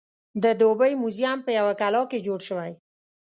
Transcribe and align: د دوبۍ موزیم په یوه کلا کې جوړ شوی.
د 0.43 0.45
دوبۍ 0.61 0.93
موزیم 1.01 1.39
په 1.45 1.51
یوه 1.59 1.73
کلا 1.81 2.01
کې 2.11 2.23
جوړ 2.27 2.39
شوی. 2.47 2.71